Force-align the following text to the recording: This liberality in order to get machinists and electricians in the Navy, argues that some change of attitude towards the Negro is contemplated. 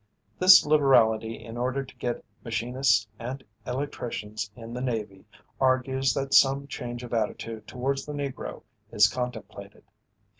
This 0.39 0.65
liberality 0.65 1.35
in 1.45 1.57
order 1.57 1.83
to 1.85 1.95
get 1.97 2.25
machinists 2.43 3.07
and 3.19 3.43
electricians 3.67 4.49
in 4.55 4.73
the 4.73 4.81
Navy, 4.81 5.25
argues 5.59 6.11
that 6.15 6.33
some 6.33 6.65
change 6.65 7.03
of 7.03 7.13
attitude 7.13 7.67
towards 7.67 8.07
the 8.07 8.13
Negro 8.13 8.63
is 8.91 9.07
contemplated. 9.07 9.83